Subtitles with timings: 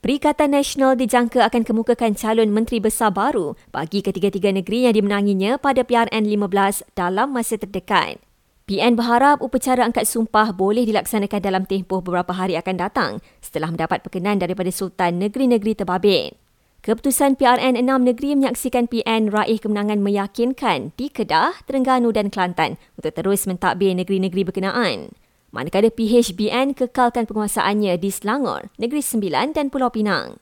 [0.00, 5.84] Perikatan Nasional dijangka akan kemukakan calon menteri besar baru bagi ketiga-tiga negeri yang dimenanginya pada
[5.84, 8.16] PRN 15 dalam masa terdekat.
[8.64, 13.10] PN berharap upacara angkat sumpah boleh dilaksanakan dalam tempoh beberapa hari akan datang
[13.44, 16.32] setelah mendapat perkenan daripada Sultan Negeri-Negeri Terbabit.
[16.80, 23.12] Keputusan PRN 6 negeri menyaksikan PN raih kemenangan meyakinkan di Kedah, Terengganu dan Kelantan untuk
[23.12, 25.12] terus mentadbir negeri-negeri berkenaan
[25.50, 30.38] manakala PHBN kekalkan penguasaannya di Selangor, Negeri Sembilan dan Pulau Pinang.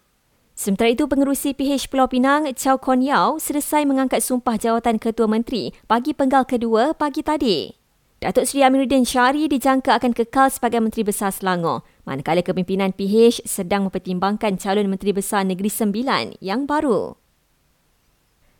[0.58, 5.70] Sementara itu, pengerusi PH Pulau Pinang, Chow Kon Yao, selesai mengangkat sumpah jawatan Ketua Menteri
[5.86, 7.70] bagi penggal kedua pagi tadi.
[8.18, 13.86] Datuk Seri Amiruddin Syari dijangka akan kekal sebagai Menteri Besar Selangor, manakala kepimpinan PH sedang
[13.86, 17.27] mempertimbangkan calon Menteri Besar Negeri Sembilan yang baru.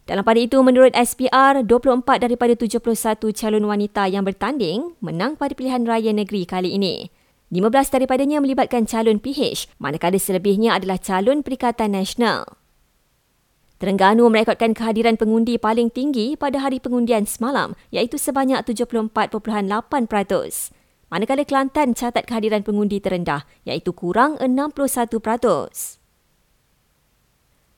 [0.09, 5.85] Dalam pada itu, menurut SPR, 24 daripada 71 calon wanita yang bertanding menang pada pilihan
[5.85, 7.13] raya negeri kali ini.
[7.53, 12.49] 15 daripadanya melibatkan calon PH, manakala selebihnya adalah calon Perikatan Nasional.
[13.77, 19.13] Terengganu merekodkan kehadiran pengundi paling tinggi pada hari pengundian semalam iaitu sebanyak 74.8%.
[21.13, 25.98] Manakala Kelantan catat kehadiran pengundi terendah iaitu kurang 61%.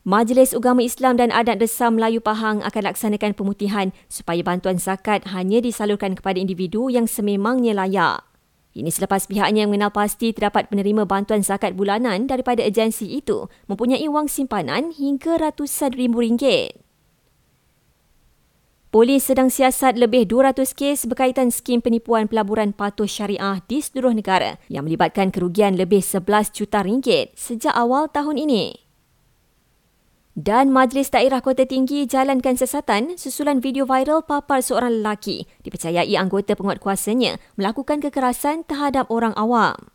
[0.00, 5.60] Majlis Ugama Islam dan Adat Desa Melayu Pahang akan laksanakan pemutihan supaya bantuan zakat hanya
[5.60, 8.24] disalurkan kepada individu yang sememangnya layak.
[8.72, 14.24] Ini selepas pihaknya mengenal pasti terdapat penerima bantuan zakat bulanan daripada agensi itu mempunyai wang
[14.24, 16.80] simpanan hingga ratusan ribu ringgit.
[18.88, 24.56] Polis sedang siasat lebih 200 kes berkaitan skim penipuan pelaburan patuh syariah di seluruh negara
[24.72, 28.89] yang melibatkan kerugian lebih 11 juta ringgit sejak awal tahun ini.
[30.38, 36.54] Dan Majlis Daerah Kota Tinggi jalankan sesatan susulan video viral papar seorang lelaki dipercayai anggota
[36.54, 39.90] penguatkuasanya melakukan kekerasan terhadap orang awam.